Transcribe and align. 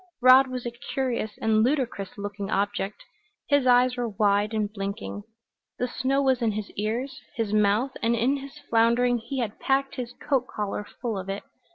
Rod 0.19 0.47
was 0.47 0.65
a 0.65 0.71
curious 0.71 1.37
and 1.43 1.61
ludicrous 1.63 2.17
looking 2.17 2.49
object. 2.49 3.03
His 3.49 3.67
eyes 3.67 3.97
were 3.97 4.09
wide 4.09 4.51
and 4.51 4.67
blinking; 4.73 5.21
the 5.77 5.87
snow 5.87 6.23
was 6.23 6.41
in 6.41 6.53
his 6.53 6.71
ears, 6.71 7.21
his 7.35 7.53
mouth, 7.53 7.91
and 8.01 8.15
in 8.15 8.37
his 8.37 8.57
floundering 8.67 9.19
he 9.19 9.37
had 9.41 9.59
packed 9.59 9.97
his 9.97 10.11
coat 10.13 10.47
collar 10.47 10.83
full 11.03 11.19
of 11.19 11.29
it. 11.29 11.43